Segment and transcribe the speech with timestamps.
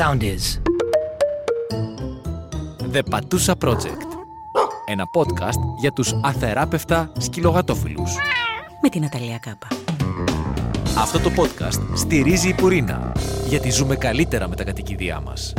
[0.00, 0.44] sound is.
[2.92, 4.06] The Patusa Project.
[4.86, 8.16] Ένα podcast για τους αθεράπευτα σκυλογατόφιλους.
[8.82, 9.68] Με την Αταλία Κάπα.
[10.98, 13.12] Αυτό το podcast στηρίζει η Πουρίνα,
[13.48, 15.52] γιατί ζούμε καλύτερα με τα κατοικίδια μας.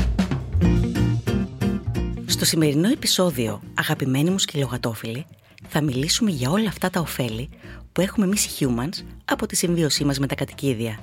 [2.26, 5.26] Στο σημερινό επεισόδιο, αγαπημένοι μου σκυλογατόφιλοι,
[5.68, 7.50] θα μιλήσουμε για όλα αυτά τα ωφέλη
[7.92, 11.00] που έχουμε εμείς οι humans από τη συμβίωσή μας με τα κατοικίδια.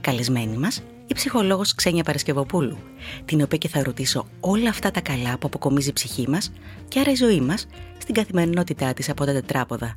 [0.00, 2.78] Καλεσμένη μας, η ψυχολόγος Ξένια Παρασκευοπούλου,
[3.24, 6.52] την οποία και θα ρωτήσω όλα αυτά τα καλά που αποκομίζει η ψυχή μας
[6.88, 7.66] και άρα η ζωή μας
[7.98, 9.96] στην καθημερινότητά της από τα τετράποδα.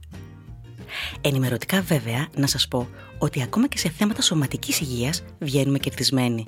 [1.22, 2.88] Ενημερωτικά βέβαια να σας πω
[3.18, 6.46] ότι ακόμα και σε θέματα σωματικής υγείας βγαίνουμε κερδισμένοι.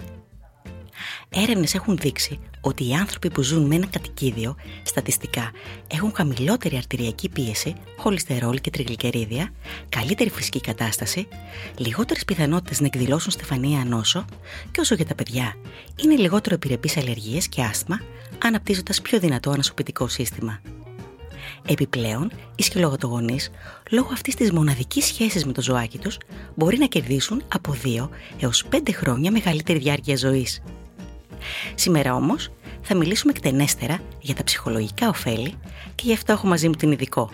[1.30, 5.52] Έρευνες έχουν δείξει ότι οι άνθρωποι που ζουν με ένα κατοικίδιο στατιστικά
[5.88, 9.54] έχουν χαμηλότερη αρτηριακή πίεση, χολυστερόλ και τριγλικερίδια,
[9.90, 11.28] καλύτερη φυσική κατάσταση,
[11.78, 14.26] λιγότερες πιθανότητες να εκδηλώσουν στεφανία νόσο
[14.72, 15.56] και όσο για τα παιδιά
[16.04, 18.02] είναι λιγότερο επιρρεπείς αλλεργίες και άσθμα,
[18.44, 20.62] αναπτύσσοντας πιο δυνατό ανασωπητικό σύστημα.
[21.68, 23.40] Επιπλέον, οι σκυλογατογονεί,
[23.92, 26.18] λόγω αυτής της μοναδικής σχέσης με το ζωάκι τους,
[26.56, 28.10] μπορεί να κερδίσουν από 2
[28.40, 30.62] έως 5 χρόνια μεγαλύτερη διάρκεια ζωής.
[31.76, 32.52] Σήμερα όμως
[32.82, 35.54] θα μιλήσουμε εκτενέστερα για τα ψυχολογικά ωφέλη
[35.96, 37.30] και γι' αυτό έχω μαζί μου την ειδικό,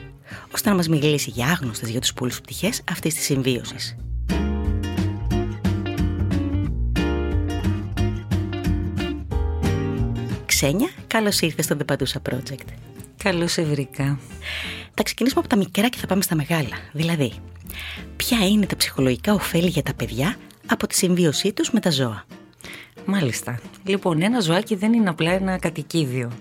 [0.53, 3.95] ώστε να μας μιλήσει για άγνωστες για τους πολλού πτυχές αυτής της συμβίωσης.
[10.45, 12.67] Ξένια, καλώς ήρθες στο The Padusa Project.
[13.23, 14.19] Καλώς σε βρήκα.
[14.93, 16.77] Θα ξεκινήσουμε από τα μικρά και θα πάμε στα μεγάλα.
[16.91, 17.33] Δηλαδή,
[18.15, 20.35] ποια είναι τα ψυχολογικά ωφέλη για τα παιδιά
[20.67, 22.25] από τη συμβίωσή τους με τα ζώα;
[23.05, 23.59] Μάλιστα.
[23.85, 26.31] Λοιπόν, ένα ζωάκι δεν είναι απλά ένα κατοικίδιο.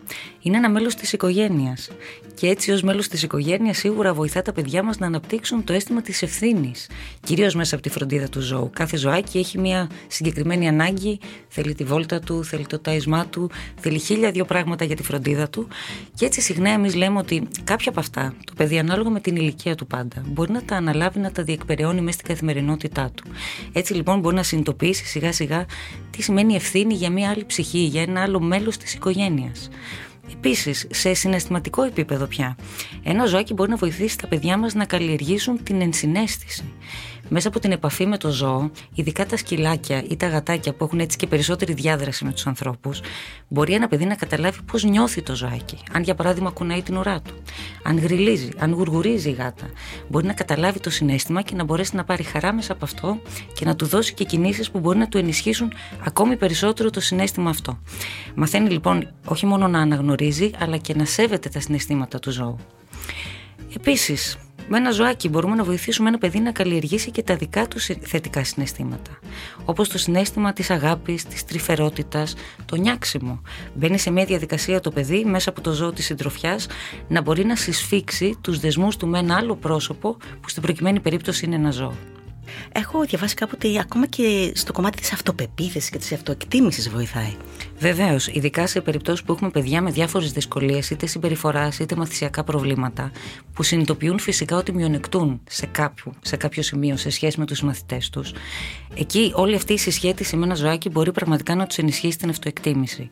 [0.42, 1.90] Είναι ένα μέλος της οικογένειας.
[2.34, 6.02] Και έτσι ως μέλος της οικογένειας σίγουρα βοηθά τα παιδιά μας να αναπτύξουν το αίσθημα
[6.02, 6.88] της ευθύνης.
[7.20, 8.70] Κυρίως μέσα από τη φροντίδα του ζώου.
[8.72, 13.98] Κάθε ζωάκι έχει μια συγκεκριμένη ανάγκη, θέλει τη βόλτα του, θέλει το τάισμά του, θέλει
[13.98, 15.68] χίλια δύο πράγματα για τη φροντίδα του.
[16.14, 19.74] Και έτσι συχνά εμείς λέμε ότι κάποια από αυτά, το παιδί ανάλογα με την ηλικία
[19.74, 23.24] του πάντα, μπορεί να τα αναλάβει να τα διεκπεραιώνει μέσα στην καθημερινότητά του.
[23.72, 25.66] Έτσι λοιπόν μπορεί να συνειδητοποιήσει σιγά σιγά
[26.10, 29.68] τι σημαίνει ευθύνη για μια άλλη ψυχή, για ένα άλλο μέλος της οικογένειας.
[30.32, 32.56] Επίσης, σε συναισθηματικό επίπεδο πια,
[33.02, 36.64] ένα ζωάκι μπορεί να βοηθήσει τα παιδιά μας να καλλιεργήσουν την ενσυναίσθηση
[37.30, 41.00] μέσα από την επαφή με το ζώο, ειδικά τα σκυλάκια ή τα γατάκια που έχουν
[41.00, 43.00] έτσι και περισσότερη διάδραση με τους ανθρώπους,
[43.48, 45.78] μπορεί ένα παιδί να καταλάβει πώς νιώθει το ζωάκι.
[45.92, 47.34] Αν για παράδειγμα κουνάει την ουρά του,
[47.82, 49.70] αν γριλίζει, αν γουργουρίζει η γάτα,
[50.08, 53.20] μπορεί να καταλάβει το συνέστημα και να μπορέσει να πάρει χαρά μέσα από αυτό
[53.52, 55.72] και να του δώσει και κινήσεις που μπορεί να του ενισχύσουν
[56.04, 57.78] ακόμη περισσότερο το συνέστημα αυτό.
[58.34, 62.56] Μαθαίνει λοιπόν όχι μόνο να αναγνωρίζει, αλλά και να σέβεται τα συναισθήματα του ζώου.
[63.76, 64.38] Επίσης,
[64.72, 68.44] με ένα ζωάκι μπορούμε να βοηθήσουμε ένα παιδί να καλλιεργήσει και τα δικά του θετικά
[68.44, 69.18] συναισθήματα.
[69.64, 73.42] Όπως το συνέστημα της αγάπης, της τρυφερότητας, το νιάξιμο.
[73.74, 76.66] Μπαίνει σε μια διαδικασία το παιδί μέσα από το ζώο της συντροφιάς
[77.08, 81.44] να μπορεί να συσφίξει τους δεσμούς του με ένα άλλο πρόσωπο που στην προκειμένη περίπτωση
[81.44, 81.94] είναι ένα ζώο.
[82.72, 87.34] Έχω διαβάσει κάπου ότι ακόμα και στο κομμάτι της αυτοπεποίθησης και της αυτοεκτίμησης βοηθάει.
[87.78, 93.10] Βεβαίως, ειδικά σε περιπτώσεις που έχουμε παιδιά με διάφορες δυσκολίες, είτε συμπεριφοράς είτε μαθησιακά προβλήματα,
[93.52, 98.10] που συνειδητοποιούν φυσικά ότι μειονεκτούν σε κάποιο, σε κάποιο σημείο σε σχέση με τους μαθητές
[98.10, 98.32] τους.
[98.94, 103.08] Εκεί όλη αυτή η συσχέτιση με ένα ζωάκι μπορεί πραγματικά να τους ενισχύσει την αυτοεκτίμηση.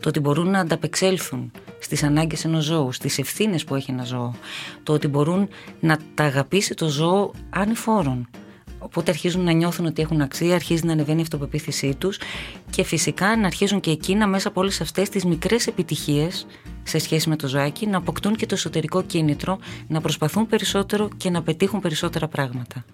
[0.00, 4.34] Το ότι μπορούν να ανταπεξέλθουν στις ανάγκες ενός ζώου, στις ευθύνες που έχει ένα ζώο.
[4.82, 5.48] Το ότι μπορούν
[5.80, 8.28] να τα αγαπήσει το ζώο ανηφόρον
[8.82, 12.18] Οπότε αρχίζουν να νιώθουν ότι έχουν αξία, αρχίζει να ανεβαίνει η αυτοπεποίθησή τους
[12.70, 16.46] και φυσικά να αρχίζουν και εκείνα μέσα από όλες αυτές τις μικρές επιτυχίες
[16.82, 21.30] σε σχέση με το ζωάκι να αποκτούν και το εσωτερικό κίνητρο, να προσπαθούν περισσότερο και
[21.30, 22.84] να πετύχουν περισσότερα πράγματα.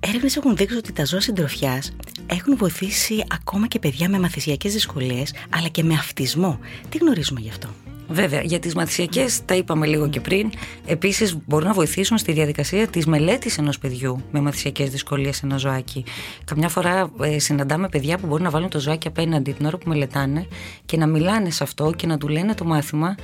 [0.00, 1.92] Έρευνες έχουν δείξει ότι τα ζώα συντροφιάς
[2.26, 6.58] έχουν βοηθήσει ακόμα και παιδιά με μαθησιακές δυσκολίες, αλλά και με αυτισμό.
[6.88, 7.68] Τι γνωρίζουμε γι' αυτό;
[8.08, 10.50] Βέβαια, για τις μαθησιακές τα είπαμε λίγο και πριν.
[10.86, 15.56] Επίσης, μπορούν να βοηθήσουν στη διαδικασία της μελέτης ενός παιδιού με μαθησιακές δυσκολίες σε ένα
[15.56, 16.04] ζωάκι.
[16.44, 19.88] Καμιά φορά ε, συναντάμε παιδιά που μπορούν να βάλουν το ζωάκι απέναντι την ώρα που
[19.88, 20.46] μελετάνε
[20.86, 23.14] και να μιλάνε σε αυτό και να του λένε το μάθημα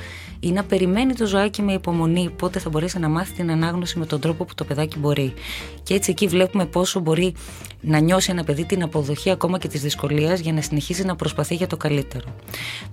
[0.41, 4.07] ή να περιμένει το ζωάκι με υπομονή πότε θα μπορέσει να μάθει την ανάγνωση με
[4.07, 5.35] τον τρόπο που το παιδάκι μπορεί.
[5.83, 7.35] Και έτσι εκεί βλέπουμε πόσο μπορεί
[7.81, 11.55] να νιώσει ένα παιδί την αποδοχή ακόμα και της δυσκολίας για να συνεχίσει να προσπαθεί
[11.55, 12.25] για το καλύτερο.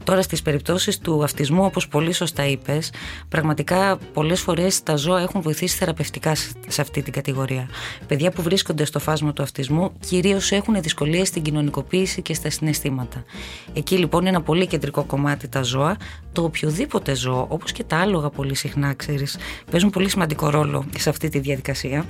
[0.04, 2.92] Τώρα, στις περιπτώσεις του αυτισμού, όπως πολύ σωστά είπες,
[3.30, 6.36] πραγματικά πολλές φορές τα ζώα έχουν βοηθήσει θεραπευτικά
[6.68, 7.70] σε αυτή την κατηγορία.
[8.08, 13.24] Παιδιά που βρίσκονται στο φάσμα του αυτισμού κυρίως έχουν δυσκολίες στην κοινωνικοποίηση και στα συναισθήματα.
[13.74, 15.98] Εκεί λοιπόν είναι ένα πολύ κεντρικό κομμάτι τα ζώα,
[16.32, 19.38] το οποιοδήποτε ζώο, όπως και τα άλογα πολύ συχνά, ξέρεις,
[19.72, 22.06] παίζουν πολύ σημαντικό ρόλο σε αυτή τη διαδικασία.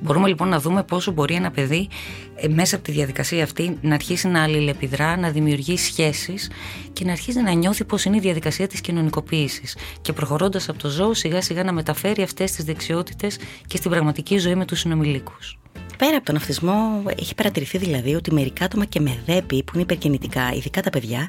[0.00, 1.88] Μπορούμε λοιπόν να δούμε πόσο μπορεί ένα παιδί
[2.34, 6.50] ε, μέσα από τη διαδικασία αυτή να αρχίσει να αλληλεπιδρά, να δημιουργεί σχέσεις
[6.92, 10.88] και να αρχίσει να νιώθει πώς είναι η διαδικασία της κοινωνικοποίησης και προχωρώντας από το
[10.88, 15.58] ζώο σιγά σιγά να μεταφέρει αυτές τις δεξιότητες και στην πραγματική ζωή με τους συνομιλίκους.
[15.98, 19.82] Πέρα από τον αυτισμό, έχει παρατηρηθεί δηλαδή ότι μερικά άτομα και με δέπη που είναι
[19.82, 21.28] υπερκινητικά, ειδικά τα παιδιά,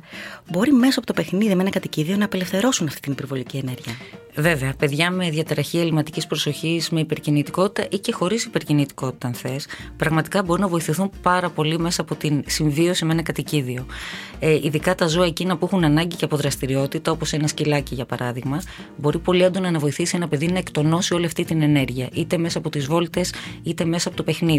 [0.52, 3.94] μπορεί μέσω από το παιχνίδι με ένα κατοικίδιο να απελευθερώσουν αυτή την υπερβολική ενέργεια.
[4.36, 9.68] Βέβαια, παιδιά με διαταραχή ελληματικής προσοχής, με υπερκινητικότητα ή και χωρίς υπερκινητικότητα, αν θες,
[9.98, 13.86] πραγματικά μπορούν να βοηθηθούν πάρα πολύ μέσα από την συμβίωση με ένα κατοικίδιο.
[14.40, 18.06] Ε, ειδικά τα ζώα εκείνα που έχουν ανάγκη και από δραστηριότητα, όπως ένα σκυλάκι για
[18.06, 18.62] παράδειγμα,
[18.98, 22.58] μπορεί πολύ έντονα να βοηθήσει ένα παιδί να εκτονώσει όλη αυτή την ενέργεια, είτε μέσα
[22.58, 23.34] από τις βόλτες,
[23.64, 24.59] είτε μέσα από το παιχνίδι.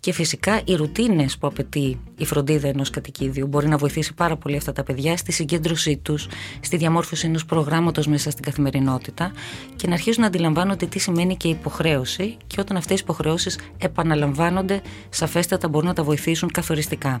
[0.00, 4.56] Και φυσικά οι ρουτίνες που απαιτεί η φροντίδα ενός κατοικίδιου μπορεί να βοηθήσει πάρα πολύ
[4.56, 6.28] αυτά τα παιδιά στη συγκέντρωσή τους,
[6.60, 9.32] στη διαμόρφωση ενός προγράμματος μέσα στην καθημερινότητα
[9.76, 14.82] και να αρχίσουν να αντιλαμβάνονται τι σημαίνει και υποχρέωση και όταν αυτές οι υποχρεώσεις επαναλαμβάνονται
[15.08, 17.20] σαφέστατα μπορούν να τα βοηθήσουν καθοριστικά.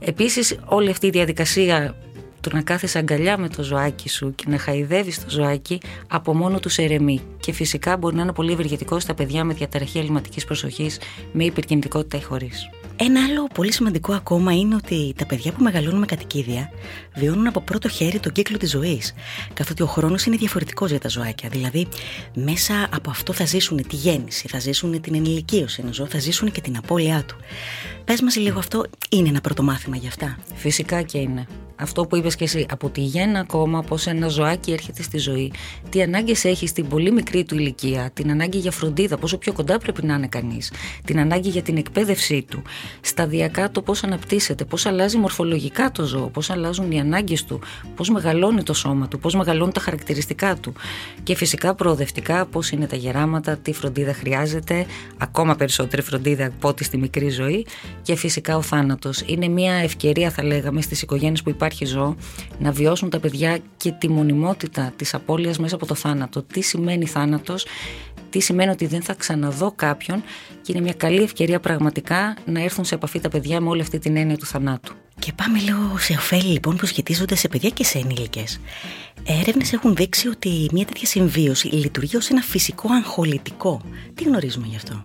[0.00, 1.96] Επίσης όλη αυτή η διαδικασία
[2.40, 6.58] του να κάθεσαι αγκαλιά με το ζωάκι σου και να χαϊδεύεις το ζωάκι από μόνο
[6.58, 7.20] τους ερεμεί.
[7.40, 10.98] Και φυσικά μπορεί να είναι πολύ ευεργετικό στα παιδιά με διαταραχή ελληματικής προσοχής,
[11.32, 12.70] με υπερκινητικότητα ή χωρίς.
[13.00, 16.70] Ένα άλλο πολύ σημαντικό ακόμα είναι ότι τα παιδιά που μεγαλώνουν με κατοικίδια
[17.14, 19.14] βιώνουν από πρώτο χέρι τον κύκλο της ζωής.
[19.54, 21.48] Καθότι ο χρόνος είναι διαφορετικός για τα ζωάκια.
[21.48, 21.88] Δηλαδή,
[22.34, 26.50] μέσα από αυτό θα ζήσουν τη γέννηση, θα ζήσουν την ενηλικίωση ενός ζώου, θα ζήσουν
[26.50, 27.36] και την απώλειά του.
[28.08, 31.46] Πες μας λίγο αυτό, είναι ένα πρώτο μάθημα για αυτά; Φυσικά και είναι
[31.80, 35.52] αυτό που είπες και εσύ, από τη γέννα ακόμα, πώς ένα ζωάκι έρχεται στη ζωή,
[35.88, 39.78] τι ανάγκες έχει στην πολύ μικρή του ηλικία, την ανάγκη για φροντίδα, πόσο πιο κοντά
[39.78, 40.72] πρέπει να είναι κανείς,
[41.04, 42.62] την ανάγκη για την εκπαίδευσή του,
[43.00, 47.60] σταδιακά το πώς αναπτύσσεται, πώς αλλάζει μορφολογικά το ζώο, πώς αλλάζουν οι ανάγκες του,
[47.94, 50.72] πώς μεγαλώνει το σώμα του, πώς μεγαλώνουν τα χαρακτηριστικά του
[51.22, 54.86] και φυσικά προοδευτικά πώς είναι τα γεράματα, τι φροντίδα χρειάζεται,
[55.18, 57.66] ακόμα περισσότερη φροντίδα από ό,τι στη μικρή ζωή
[58.02, 59.22] και φυσικά ο θάνατος.
[59.26, 62.16] Είναι μια ευκαιρία θα λέγαμε στις οικογένειες που υπάρχει ζώο
[62.58, 66.42] να βιώσουν τα παιδιά και τη μονιμότητα της απώλειας μέσα από το θάνατο.
[66.42, 67.66] Τι σημαίνει θάνατος,
[68.30, 70.22] τι σημαίνει ότι δεν θα ξαναδώ κάποιον
[70.62, 73.98] και είναι μια καλή ευκαιρία πραγματικά να έρθουν σε επαφή τα παιδιά με όλη αυτή
[73.98, 74.94] την έννοια του θανάτου.
[75.18, 78.60] Και πάμε λίγο σε ωφέλη λοιπόν που σχετίζονται σε παιδιά και σε ενήλικες.
[79.24, 83.80] Έρευνες έχουν δείξει ότι μια τέτοια συμβίωση λειτουργεί ως ένα φυσικό αγχολητικό.
[84.14, 85.04] Τι γνωρίζουμε γι' αυτό;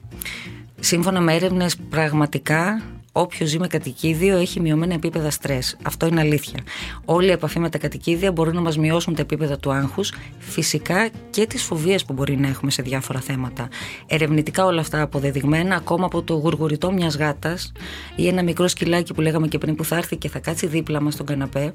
[0.86, 2.82] Σύμφωνα με έρευνες, πραγματικά
[3.12, 5.78] όποιος ζει με κατοικίδιο έχει μειωμένα επίπεδα στρες.
[5.84, 6.60] Αυτό είναι αλήθεια.
[7.06, 11.10] Όλη η επαφή με τα κατοικίδια μπορούν να μας μειώσουν τα επίπεδα του άγχους, φυσικά
[11.30, 13.68] και τις φοβίες που μπορεί να έχουμε σε διάφορα θέματα.
[14.08, 17.72] Ερευνητικά όλα αυτά αποδεδειγμένα, ακόμα από το γουργουριτό μιας γάτας
[18.16, 21.02] ή ένα μικρό σκυλάκι που λέγαμε και πριν που θα έρθει και θα κάτσει δίπλα
[21.02, 21.72] μας στον καναπέ,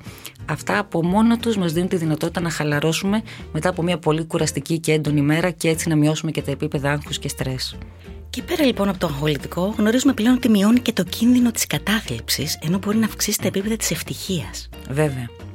[0.47, 3.23] αυτά από μόνα τους μας δίνουν τη δυνατότητα να χαλαρώσουμε
[3.53, 6.91] μετά από μια πολύ κουραστική και έντονη μέρα και έτσι να μειώσουμε και τα επίπεδα
[6.91, 7.77] άγχους και στρες.
[8.31, 12.59] Και πέρα λοιπόν από το αγχολητικό, γνωρίζουμε πλέον ότι μειώνει και το κίνδυνο της κατάθλιψης,
[12.63, 14.69] ενώ μπορεί να αυξήσει τα επίπεδα της ευτυχίας.
[14.91, 15.48] Βέβαια.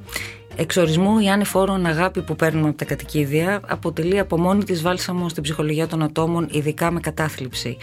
[0.55, 5.43] Εξορισμού η ανεφόρον αγάπη που παίρνουμε από τα κατοικίδια αποτελεί από μόνη της βάλσαμο στην
[5.43, 7.77] ψυχολογία των ατόμων, ειδικά με κατάθλιψη.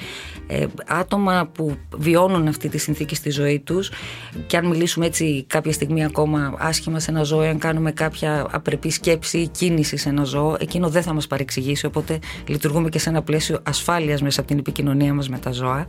[0.46, 3.90] Ε, άτομα που βιώνουν αυτή τη συνθήκη στη ζωή τους
[4.46, 8.90] και αν μιλήσουμε έτσι κάποια στιγμή ακόμα άσχημα σε ένα ζώο, αν κάνουμε κάποια απρεπή
[8.90, 13.08] σκέψη ή κίνηση σε ένα ζώο, εκείνο δεν θα μας παρεξηγήσει, οπότε λειτουργούμε και σε
[13.08, 15.86] ένα πλαίσιο ασφάλειας μέσα από την επικοινωνία μας με τα ζώα.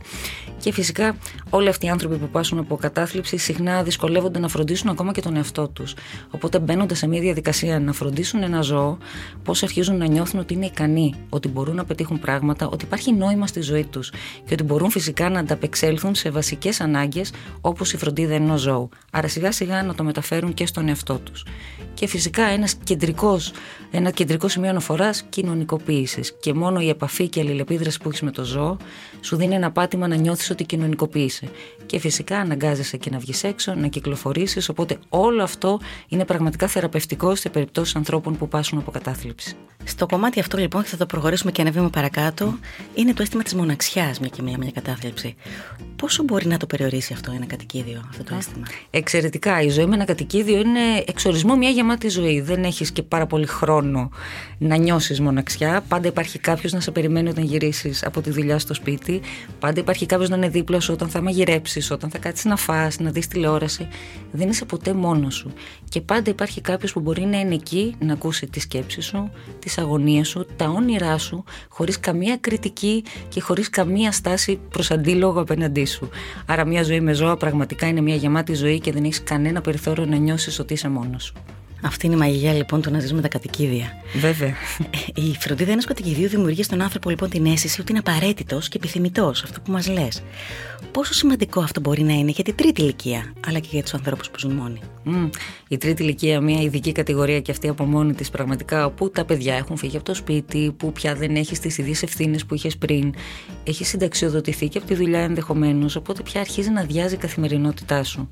[0.58, 1.16] Και φυσικά
[1.50, 5.36] όλοι αυτοί οι άνθρωποι που πάσουν από κατάθλιψη συχνά δυσκολεύονται να φροντίσουν ακόμα και τον
[5.36, 5.94] εαυτό τους.
[6.30, 8.98] Οπότε μπαίνοντα σε μια διαδικασία να φροντίσουν ένα ζώο,
[9.44, 13.46] πώς αρχίζουν να νιώθουν ότι είναι ικανοί, ότι μπορούν να πετύχουν πράγματα, ότι υπάρχει νόημα
[13.46, 14.10] στη ζωή τους
[14.44, 18.88] και ότι μπορούν φυσικά να ανταπεξέλθουν σε βασικές ανάγκες όπως η φροντίδα ενός ζώου.
[19.10, 21.44] Άρα σιγά σιγά να το μεταφέρουν και στον εαυτό τους.
[21.94, 23.52] Και φυσικά ένας κεντρικός,
[23.90, 26.36] ένα κεντρικό σημείο αναφοράς κοινωνικοποίησης.
[26.40, 28.76] Και μόνο η επαφή και η αλληλεπίδραση που έχεις με το ζώο
[29.20, 31.48] σου δίνει ένα πάτημα να νιώθεις ότι κοινωνικοποίησε.
[31.86, 34.68] Και φυσικά αναγκάζεσαι και να βγεις έξω, να κυκλοφορήσεις.
[34.68, 39.56] Οπότε όλο αυτό είναι πραγματικά θεραπευτικό σε περιπτώσεις ανθρώπων που πάσουν από κατάθλιψη.
[39.84, 42.58] Στο κομμάτι αυτό λοιπόν, θα το προχωρήσουμε και ένα βήμα παρακάτω,
[42.94, 45.34] είναι το αίσθημα της μοναξιάς με και μια, μια κατάθλιψη.
[45.96, 49.60] Πόσο μπορεί να το περιορίσει αυτό ένα κατοικίδιο, αυτό το αίσθημα; Εξαιρετικά.
[49.60, 52.40] Η ζωή με ένα κατοικίδιο είναι εξορισμό μια γεμάτη ζωή.
[52.40, 54.10] Δεν έχεις και πάρα πολύ χρόνο
[54.58, 55.84] να νιώσεις μοναξιά.
[55.88, 59.20] Πάντα υπάρχει κάποιος να σε περιμένει όταν γυρίσεις από τη δουλειά στο σπίτι.
[59.58, 62.98] Πάντα υπάρχει κάποιος να είναι δίπλα σου όταν θα μαγειρέψεις, όταν θα κάτσεις να φας,
[62.98, 63.88] να δεις τηλεόραση.
[64.32, 65.52] Δεν είσαι ποτέ μόνος σου.
[65.88, 69.30] Και πάντα υπάρχει υπάρχει κάποιος που μπορεί να είναι εκεί να ακούσει τη σκέψη σου,
[69.58, 75.40] τις αγωνίες σου, τα όνειρά σου, χωρίς καμία κριτική και χωρίς καμία στάση προς αντίλογο
[75.40, 76.08] απέναντί σου.
[76.46, 80.04] Άρα, μια ζωή με ζώα πραγματικά είναι μια γεμάτη ζωή και δεν έχεις κανένα περιθώριο
[80.04, 81.34] να νιώσεις ότι είσαι μόνος σου.
[81.84, 83.92] Αυτή είναι η μαγεία λοιπόν του να ζει με τα κατοικίδια.
[84.14, 84.54] Βέβαια.
[85.14, 89.42] Η φροντίδα ενός κατοικιδίου δημιουργεί στον άνθρωπο λοιπόν την αίσθηση ότι είναι απαραίτητος και επιθυμητός,
[89.42, 90.22] αυτό που μας λες.
[90.90, 94.30] Πόσο σημαντικό αυτό μπορεί να είναι για την τρίτη ηλικία, αλλά και για τους ανθρώπους
[94.30, 95.30] που ζουν μόνοι; Mm.
[95.68, 99.54] Η τρίτη ηλικία, μια ειδική κατηγορία και αυτή από μόνη της, πραγματικά, όπου τα παιδιά
[99.54, 103.14] έχουν φύγει από το σπίτι, που πια δεν έχεις τις ίδιες ευθύνες που είχες πριν,
[103.64, 108.26] έχεις συνταξιοδοτηθεί και από τη δουλειά ενδεχομένως, οπότε πια αρχίζει να αδειάζει η καθημερινότητά σου.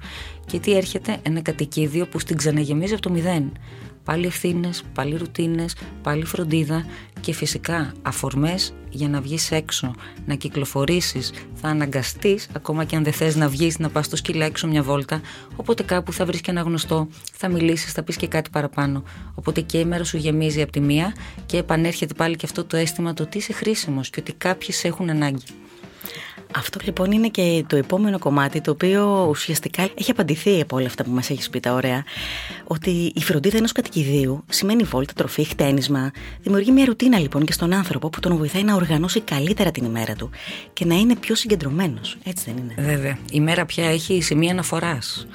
[0.46, 3.39] Και τι έρχεται, ένα κατοικίδιο που στην ξαναγεμίζει από το μηδέν.
[4.04, 6.84] Πάλι ευθύνες, πάλι ρουτίνες, πάλι φροντίδα
[7.20, 9.94] και φυσικά αφορμές για να βγεις έξω,
[10.26, 11.32] να κυκλοφορήσεις.
[11.54, 14.82] Θα αναγκαστείς, ακόμα και αν δεν θες να βγεις, να πας στο σκύλα έξω μια
[14.82, 15.20] βόλτα.
[15.56, 19.02] Οπότε κάπου θα βρεις και ένα γνωστό, θα μιλήσεις, θα πεις και κάτι παραπάνω.
[19.34, 21.14] Οπότε και η μέρα σου γεμίζει από τη μία
[21.46, 24.88] και επανέρχεται πάλι και αυτό το αίσθημα το ότι είσαι χρήσιμος και ότι κάποιοι σε
[24.88, 25.44] έχουν ανάγκη.
[26.54, 31.04] Αυτό λοιπόν είναι και το επόμενο κομμάτι το οποίο ουσιαστικά έχει απαντηθεί από όλα αυτά
[31.04, 32.04] που μας έχεις πει τα ωραία
[32.64, 36.10] ότι η φροντίδα ενός κατοικιδίου σημαίνει βόλτα, τροφή, χτένισμα
[36.42, 40.14] δημιουργεί μια ρουτίνα λοιπόν και στον άνθρωπο που τον βοηθάει να οργανώσει καλύτερα την ημέρα
[40.14, 40.30] του
[40.72, 45.26] και να είναι πιο συγκεντρωμένος, έτσι δεν είναι; Βέβαια, η μέρα πια έχει σημεία αναφοράς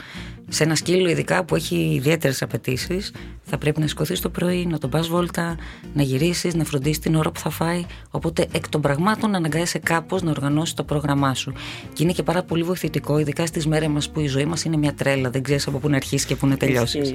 [0.47, 4.77] σε ένα σκύλο, ειδικά που έχει ιδιαίτερες απαιτήσεις, θα πρέπει να σηκωθείς το πρωί, να
[4.77, 5.57] τον πας βόλτα,
[5.93, 7.85] να γυρίσεις, να φροντίσεις την ώρα που θα φάει.
[8.11, 11.53] Οπότε εκ των πραγμάτων αναγκάζεσαι κάπως να οργανώσεις το πρόγραμμά σου.
[11.93, 14.77] Και είναι και πάρα πολύ βοηθητικό, ειδικά στις μέρες μας που η ζωή μας είναι
[14.77, 17.13] μια τρέλα, δεν ξέρεις από πού να αρχίσεις και πού να τελειώσεις.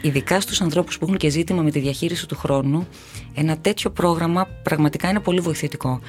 [0.00, 2.86] Ειδικά στους ανθρώπους που έχουν και ζήτημα με τη διαχείριση του χρόνου,
[3.34, 6.00] ένα τέτοιο πρόγραμμα πραγματικά είναι πολύ βοηθητικό.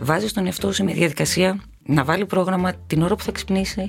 [0.00, 3.88] Βάζεις τον εαυτό σου σε μια διαδικασία να βάλει πρόγραμμα την ώρα που θα ξυπνήσει,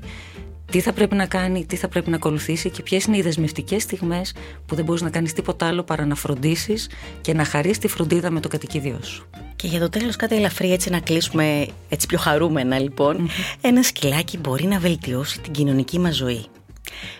[0.72, 3.82] τι θα πρέπει να κάνει, τι θα πρέπει να ακολουθήσει και ποιες είναι οι δεσμευτικές
[3.84, 4.34] στιγμές
[4.66, 6.90] που δεν μπορείς να κάνεις τίποτα άλλο παρά να φροντίσεις
[7.22, 9.30] και να χαρείς τη φροντίδα με το κατοικίδιό σου.
[9.56, 13.30] Και για το τέλος, κάτι ελαφρύ έτσι να κλείσουμε έτσι πιο χαρούμενα λοιπόν.
[13.62, 16.46] Ένα σκυλάκι μπορεί να βελτιώσει την κοινωνική μας ζωή.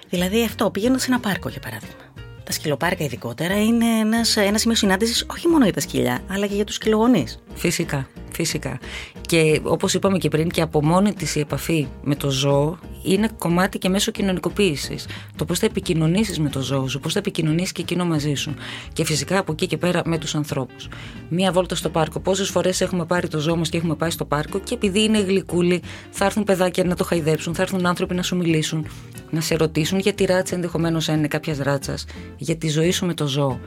[0.10, 1.96] Δηλαδή αυτό, πηγαίνοντας σε ένα πάρκο για παράδειγμα.
[2.44, 6.56] Τα σκυλοπάρκα ειδικότερα είναι ένας, ένας σημείο συνάντησης όχι μόνο για τα σκυλιά, αλλά και
[6.56, 7.40] για τους σκυλογονείς.
[7.54, 8.08] Φυσικά.
[8.42, 8.80] Φυσικά.
[9.22, 13.30] Και όπως είπαμε και πριν, και από μόνη της η επαφή με το ζώο είναι
[13.38, 15.08] κομμάτι και μέσω κοινωνικοποίησης.
[15.36, 18.54] Το πώς θα επικοινωνήσεις με το ζώο σου, πώς θα επικοινωνήσεις και εκείνο μαζί σου.
[18.94, 20.88] Και φυσικά από εκεί και πέρα με τους ανθρώπους.
[21.30, 22.20] Μία βόλτα στο πάρκο.
[22.20, 25.20] Πόσες φορές έχουμε πάρει το ζώο μας και έχουμε πάει στο πάρκο και επειδή είναι
[25.20, 28.86] γλυκούλη, θα έρθουν παιδάκια να το χαϊδέψουν, θα έρθουν άνθρωποι να σου μιλήσουν,
[29.30, 32.06] να σε ρωτήσουν για τη ράτσα ενδεχομένως αν είναι κάποιας ράτσας,
[32.38, 33.60] για τη ζωή σου με το ζώο.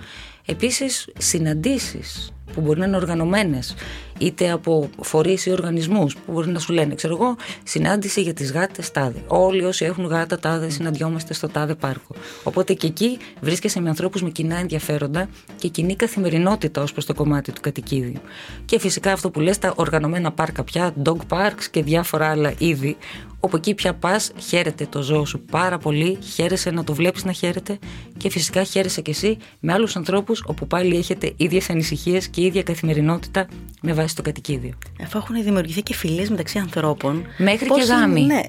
[0.47, 3.75] Επίσης, συναντήσεις που μπορεί να είναι οργανωμένες,
[4.19, 8.53] είτε από φορείς ή οργανισμούς που μπορεί να σου λένε, ξέρω εγώ, συνάντηση για τις
[8.53, 9.23] γάτες τάδε.
[9.27, 12.15] Όλοι όσοι έχουν γάτα τάδε συναντιόμαστε στο τάδε πάρκο.
[12.43, 17.15] Οπότε και εκεί βρίσκεσαι με ανθρώπους με κοινά ενδιαφέροντα και κοινή καθημερινότητα ως προς το
[17.15, 18.21] κομμάτι του κατοικίδιου.
[18.65, 22.97] Και φυσικά αυτό που λες, τα οργανωμένα πάρκα πια, dog parks και διάφορα άλλα είδη,
[23.41, 27.33] όπου εκεί πια πας, χαίρεται το ζώο σου πάρα πολύ, χαίρεσαι να το βλέπεις να
[27.33, 27.79] χαίρεται
[28.17, 32.62] και φυσικά χαίρεσαι κι εσύ με άλλους ανθρώπους όπου πάλι έχετε ίδιες ανησυχίες και ίδια
[32.62, 33.47] καθημερινότητα
[33.81, 34.73] με βάση το κατοικίδιο.
[35.03, 37.25] Αφού έχουν δημιουργηθεί και φιλίε μεταξύ ανθρώπων.
[37.38, 38.21] Μέχρι και γάμοι.
[38.21, 38.41] Ναι.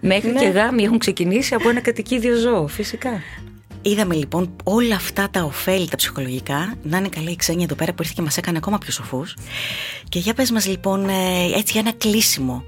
[0.00, 0.40] Μέχρι ναι.
[0.40, 3.10] και γάμοι έχουν ξεκινήσει από ένα κατοικίδιο ζώο, φυσικά.
[3.82, 7.92] Είδαμε λοιπόν όλα αυτά τα ωφέλη τα ψυχολογικά να είναι καλά η ξένη εδώ πέρα
[7.92, 9.36] που ήρθε και μας έκανε ακόμα πιο σοφούς.
[10.08, 12.64] Και για πες μας λοιπόν, ε, έτσι για ένα κλείσιμο,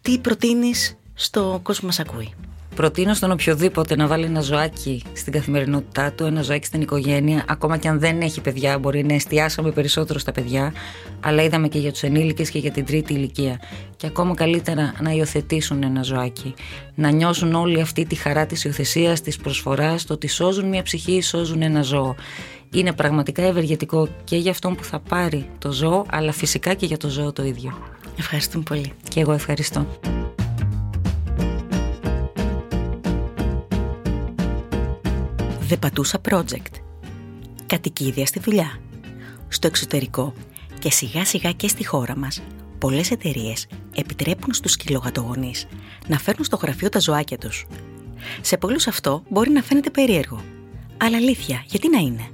[0.00, 2.32] τι προτείνεις στο κόσμο μας ακούει;
[2.78, 7.44] Προτείνω στον οποιοδήποτε να βάλει ένα ζωάκι στην καθημερινότητά του, ένα ζωάκι στην οικογένεια.
[7.48, 10.72] Ακόμα και αν δεν έχει παιδιά, μπορεί να εστιάσαμε περισσότερο στα παιδιά.
[11.20, 13.60] Αλλά είδαμε και για τους ενήλικες και για την τρίτη ηλικία.
[13.96, 16.54] Και ακόμα καλύτερα να υιοθετήσουν ένα ζωάκι.
[16.94, 21.22] Να νιώσουν όλη αυτή τη χαρά της υιοθεσίας, της προσφοράς, το ότι σώζουν μια ψυχή,
[21.22, 22.14] σώζουν ένα ζώο.
[22.70, 26.96] Είναι πραγματικά ευεργετικό και για αυτόν που θα πάρει το ζώο, αλλά φυσικά και για
[26.96, 27.78] το ζώο το ίδιο.
[28.18, 28.92] Ευχαριστούμε πολύ.
[29.08, 29.86] Και εγώ ευχαριστώ.
[35.70, 36.72] The Πατούσα Project.
[37.66, 38.80] Κατοικίδια στη δουλειά.
[39.48, 40.34] Στο εξωτερικό
[40.78, 42.42] και σιγά σιγά και στη χώρα μας,
[42.78, 45.66] πολλές εταιρείες επιτρέπουν στους σκυλογατογονείς
[46.06, 47.66] να φέρνουν στο γραφείο τα ζωάκια τους.
[48.40, 50.40] Σε πολλούς αυτό μπορεί να φαίνεται περίεργο.
[50.96, 52.28] Αλλά αλήθεια, γιατί να είναι;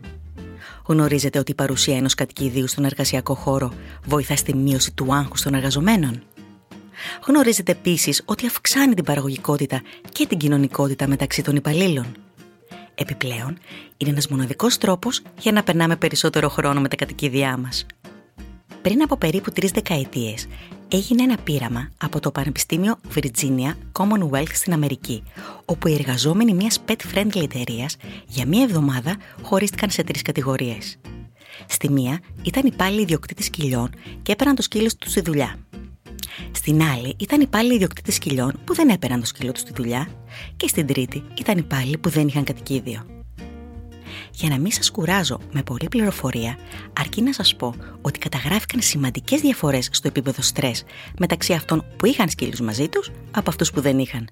[0.86, 3.72] Γνωρίζετε ότι η παρουσία ενός κατοικιδίου στον εργασιακό χώρο
[4.04, 6.22] βοηθά στη μείωση του άγχους των εργαζομένων;
[7.26, 12.06] Γνωρίζετε επίσης ότι αυξάνει την παραγωγικότητα και την κοινωνικότητα μεταξύ των υπαλλήλων;
[12.94, 13.58] Επιπλέον,
[13.96, 17.86] είναι ένας μοναδικός τρόπος για να περνάμε περισσότερο χρόνο με τα κατοικίδια μας.
[18.82, 20.46] Πριν από περίπου τρεις δεκαετίες,
[20.88, 25.22] έγινε ένα πείραμα από το Πανεπιστήμιο Virginia Commonwealth στην Αμερική,
[25.64, 27.96] όπου οι εργαζόμενοι μιας pet-friendly εταιρείας
[28.26, 30.98] για μία εβδομάδα χωρίστηκαν σε τρεις κατηγορίες.
[31.66, 33.90] Στη μία ήταν υπάλληλοι ιδιοκτήτη σκυλιών
[34.22, 35.58] και έπαιρναν το σκύλο τους στη δουλειά.
[36.52, 40.08] Στην άλλη ήταν υπάλληλοι ιδιοκτήτη σκυλιών που δεν έπαιρναν το σκύλο τους στη δουλειά.
[40.56, 43.06] Και στην τρίτη ήταν υπάλληλοι που δεν είχαν κατοικίδιο.
[44.32, 46.58] Για να μην σας κουράζω με πολλή πληροφορία,
[46.98, 50.84] αρκεί να σας πω ότι καταγράφηκαν σημαντικές διαφορές στο επίπεδο στρες
[51.18, 54.28] μεταξύ αυτών που είχαν σκύλους μαζί τους από αυτούς που δεν είχαν.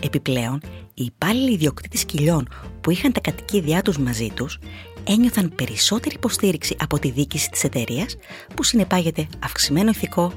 [0.00, 0.60] Επιπλέον,
[0.94, 2.48] οι υπάλληλοι ιδιοκτήτες σκυλιών
[2.80, 4.58] που είχαν τα κατοικίδια τους μαζί τους
[5.04, 8.16] ένιωθαν περισσότερη υποστήριξη από τη διοίκηση της εταιρείας,
[8.54, 10.32] που συνεπάγεται αυξημένο ηθικό,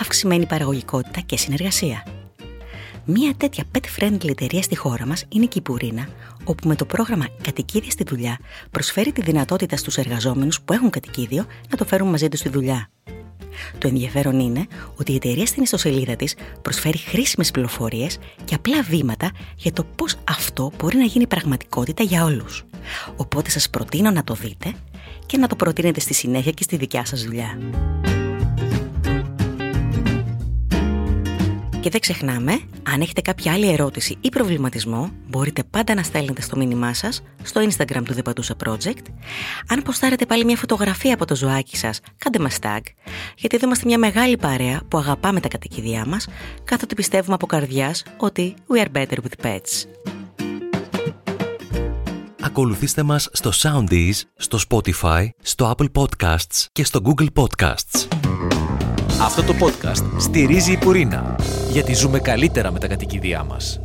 [0.00, 2.06] αυξημένη παραγωγικότητα και συνεργασία.
[3.04, 6.08] Μία τέτοια pet-friendly εταιρεία στη χώρα μας είναι η Κυπουρίνα,
[6.44, 8.38] όπου με το πρόγραμμα Κατοικίδια στη δουλειά
[8.70, 12.88] προσφέρει τη δυνατότητα στους εργαζόμενους που έχουν κατοικίδιο να το φέρουν μαζί τους στη δουλειά.
[13.78, 19.30] Το ενδιαφέρον είναι ότι η εταιρεία στην ιστοσελίδα της προσφέρει χρήσιμες πληροφορίες και απλά βήματα
[19.56, 22.64] για το πώς αυτό μπορεί να γίνει πραγματικότητα για όλους.
[23.16, 24.72] Οπότε σας προτείνω να το δείτε
[25.26, 27.58] και να το προτείνετε στη συνέχεια και στη δικιά σας δουλειά.
[31.84, 36.56] Και δεν ξεχνάμε, αν έχετε κάποια άλλη ερώτηση ή προβληματισμό, μπορείτε πάντα να στέλνετε στο
[36.56, 39.02] μήνυμά σας στο Instagram του The Patusa Project.
[39.68, 42.80] Αν ποστάρετε πάλι μια φωτογραφία από το ζωάκι σας, κάντε μας tag,
[43.36, 46.28] γιατί εδώ είμαστε μια μεγάλη παρέα που αγαπάμε τα κατοικίδια μας,
[46.64, 49.88] καθότι πιστεύουμε από καρδιάς ότι we are better with pets.
[52.40, 58.06] Ακολουθήστε μας στο Soundees, στο Spotify, στο Apple Podcasts και στο Google Podcasts.
[59.20, 61.36] Αυτό το podcast στηρίζει η Πουρίνα,
[61.74, 63.80] γιατί ζούμε καλύτερα με τα κατοικίδια μας.